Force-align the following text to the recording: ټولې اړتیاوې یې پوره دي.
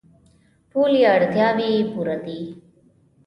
ټولې 0.71 0.99
اړتیاوې 1.13 1.67
یې 1.75 1.81
پوره 1.91 2.15
دي. 2.25 2.41